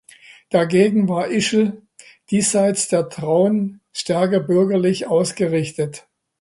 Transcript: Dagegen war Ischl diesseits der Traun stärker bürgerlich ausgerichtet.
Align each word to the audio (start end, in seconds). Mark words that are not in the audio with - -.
Dagegen 0.49 1.09
war 1.09 1.27
Ischl 1.27 1.83
diesseits 2.31 2.87
der 2.87 3.09
Traun 3.09 3.81
stärker 3.93 4.39
bürgerlich 4.39 5.05
ausgerichtet. 5.05 6.07